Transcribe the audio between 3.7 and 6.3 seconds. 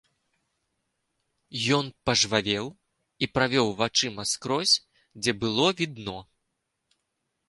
вачыма скрозь, дзе было відно.